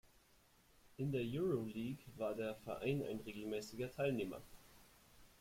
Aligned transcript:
In 0.97 1.11
der 1.11 1.21
Euroleague 1.23 2.01
war 2.17 2.33
der 2.33 2.55
Verein 2.55 3.03
ein 3.03 3.19
regelmäßiger 3.19 3.91
Teilnehmer. 3.91 4.41